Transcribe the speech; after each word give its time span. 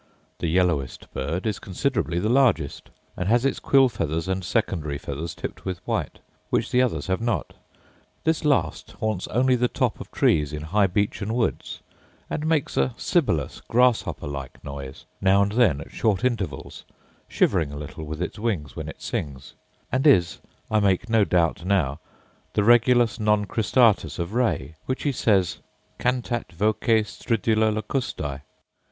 The 0.39 0.47
yellowest 0.47 1.13
bird 1.13 1.45
is 1.45 1.59
considerably 1.59 2.17
the 2.17 2.27
largest, 2.27 2.89
and 3.15 3.29
has 3.29 3.45
its 3.45 3.59
quill 3.59 3.87
feathers 3.87 4.27
and 4.27 4.43
secondary 4.43 4.97
feathers 4.97 5.35
tipped 5.35 5.63
with 5.63 5.77
white, 5.85 6.17
which 6.49 6.71
the 6.71 6.81
others 6.81 7.05
have 7.05 7.21
not. 7.21 7.53
This 8.23 8.43
last 8.43 8.93
haunts 8.93 9.27
only 9.27 9.55
the 9.55 9.67
tops 9.67 10.01
of 10.01 10.09
trees 10.09 10.53
in 10.53 10.63
high 10.63 10.87
beechen 10.87 11.35
woods, 11.35 11.81
and 12.31 12.47
makes 12.47 12.77
a 12.77 12.95
sibilous 12.97 13.61
grasshopper 13.67 14.25
like 14.25 14.63
noise, 14.63 15.05
now 15.21 15.43
and 15.43 15.51
then, 15.51 15.79
at 15.79 15.91
short 15.91 16.23
intervals, 16.25 16.83
shivering 17.27 17.71
a 17.71 17.77
little 17.77 18.03
with 18.03 18.23
its 18.23 18.39
wings 18.39 18.75
when 18.75 18.89
it 18.89 19.03
sings; 19.03 19.53
and 19.91 20.07
is, 20.07 20.39
I 20.71 20.79
make 20.79 21.09
no 21.09 21.25
doubt 21.25 21.63
now, 21.63 21.99
the 22.53 22.63
regulus 22.63 23.19
non 23.19 23.45
cristatus 23.45 24.17
of 24.17 24.33
Ray, 24.33 24.73
which 24.87 25.03
he 25.03 25.11
says 25.11 25.59
'cantat 25.99 26.51
voce 26.53 27.19
stridula 27.19 27.71
locustae. 27.71 28.41